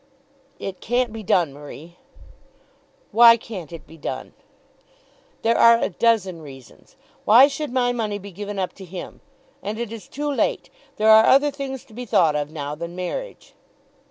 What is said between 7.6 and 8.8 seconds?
my money be given up